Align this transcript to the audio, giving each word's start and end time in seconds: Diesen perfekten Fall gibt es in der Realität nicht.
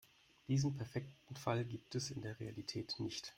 Diesen 0.47 0.75
perfekten 0.77 1.35
Fall 1.35 1.63
gibt 1.63 1.93
es 1.93 2.09
in 2.09 2.23
der 2.23 2.39
Realität 2.39 2.95
nicht. 2.97 3.29